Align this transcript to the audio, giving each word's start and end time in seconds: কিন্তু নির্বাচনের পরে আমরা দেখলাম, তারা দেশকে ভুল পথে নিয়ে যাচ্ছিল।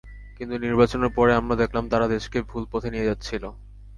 কিন্তু 0.37 0.55
নির্বাচনের 0.57 1.11
পরে 1.17 1.31
আমরা 1.35 1.55
দেখলাম, 1.55 1.83
তারা 1.89 2.05
দেশকে 2.07 2.37
ভুল 2.49 2.63
পথে 2.71 2.89
নিয়ে 2.93 3.07
যাচ্ছিল। 3.09 3.43